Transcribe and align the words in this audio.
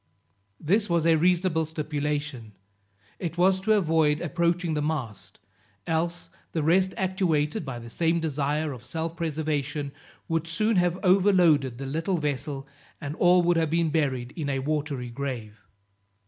This 0.59 0.89
was 0.89 1.05
a 1.05 1.13
reasonable 1.15 1.63
stipulation; 1.63 2.53
it 3.19 3.37
was 3.37 3.61
to 3.61 3.73
avoid 3.73 4.19
approaching 4.19 4.73
the 4.73 4.81
mast, 4.81 5.39
else, 5.85 6.31
the 6.53 6.63
rest 6.63 6.95
actuated 6.97 7.63
by 7.63 7.77
the 7.77 7.87
same 7.87 8.19
desire 8.19 8.71
of 8.73 8.83
self 8.83 9.15
preservation, 9.15 9.91
would 10.27 10.47
soon 10.47 10.77
have 10.77 10.97
overloaded 11.03 11.77
the 11.77 11.85
little 11.85 12.17
vessel, 12.17 12.67
and 12.99 13.15
all 13.17 13.43
would 13.43 13.57
have 13.57 13.69
been 13.69 13.91
buried 13.91 14.33
in 14.35 14.49
a 14.49 14.57
watery 14.57 15.11
grave. 15.11 15.61